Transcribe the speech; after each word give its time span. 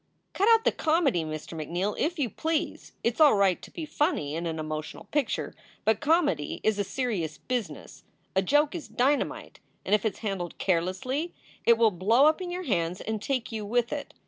"Cut 0.33 0.49
out 0.49 0.65
the 0.65 0.71
comedy, 0.71 1.23
Mr. 1.23 1.53
McNeal, 1.55 1.95
if 1.99 2.17
you 2.17 2.27
please! 2.27 2.93
It 3.03 3.13
s 3.13 3.19
all 3.21 3.35
right 3.35 3.61
to 3.61 3.69
be 3.69 3.85
funny 3.85 4.33
in 4.33 4.47
an 4.47 4.57
emotional 4.57 5.03
picture, 5.11 5.53
but 5.85 5.99
comedy 5.99 6.59
is 6.63 6.79
a 6.79 6.83
serious 6.83 7.37
business. 7.37 8.03
A 8.35 8.41
joke 8.41 8.73
is 8.73 8.87
dynamite, 8.87 9.59
and 9.85 9.93
if 9.93 10.03
it 10.03 10.13
s 10.15 10.19
handled 10.21 10.57
carelessly 10.57 11.35
it 11.67 11.77
will 11.77 11.91
blow 11.91 12.25
up 12.25 12.41
in 12.41 12.49
your 12.49 12.63
hands 12.63 12.99
and 12.99 13.21
take 13.21 13.51
you 13.51 13.63
with 13.63 13.93
it. 13.93 14.15